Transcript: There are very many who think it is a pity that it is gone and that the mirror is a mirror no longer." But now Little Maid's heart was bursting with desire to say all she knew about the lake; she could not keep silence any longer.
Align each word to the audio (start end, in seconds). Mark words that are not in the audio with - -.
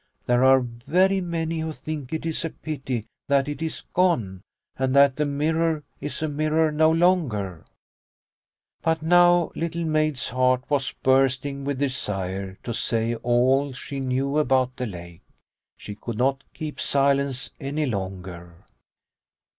There 0.25 0.43
are 0.43 0.61
very 0.61 1.21
many 1.21 1.59
who 1.59 1.71
think 1.71 2.11
it 2.11 2.25
is 2.25 2.43
a 2.43 2.49
pity 2.49 3.05
that 3.27 3.47
it 3.47 3.61
is 3.61 3.83
gone 3.93 4.41
and 4.75 4.95
that 4.95 5.15
the 5.15 5.25
mirror 5.27 5.83
is 5.99 6.23
a 6.23 6.27
mirror 6.27 6.71
no 6.71 6.89
longer." 6.89 7.63
But 8.81 9.03
now 9.03 9.51
Little 9.53 9.85
Maid's 9.85 10.29
heart 10.29 10.63
was 10.69 10.91
bursting 10.91 11.65
with 11.65 11.77
desire 11.77 12.57
to 12.63 12.73
say 12.73 13.13
all 13.13 13.73
she 13.73 13.99
knew 13.99 14.39
about 14.39 14.75
the 14.75 14.87
lake; 14.87 15.21
she 15.77 15.93
could 15.93 16.17
not 16.17 16.43
keep 16.55 16.79
silence 16.79 17.51
any 17.59 17.85
longer. 17.85 18.65